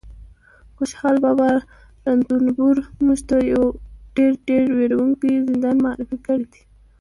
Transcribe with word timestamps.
خوشحال 0.75 1.15
بابا 1.25 1.49
رنتنبور 2.05 2.75
موږ 3.05 3.19
ته 3.29 3.35
یو 3.53 3.63
ډېر 4.47 4.65
وېروونکی 4.77 5.31
زندان 5.47 5.75
معرفي 5.85 6.17
کړی 6.27 6.45
دی 6.51 6.61